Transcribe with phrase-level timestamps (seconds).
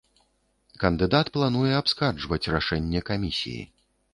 [0.83, 3.63] Кандыдат плануе абскарджваць рашэнне камісіі.